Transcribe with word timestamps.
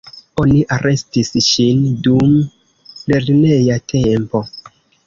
Oni 0.43 0.61
arestis 0.77 1.29
ŝin 1.49 1.85
dum 2.09 2.35
lerneja 3.13 3.79
tempo. 3.97 4.47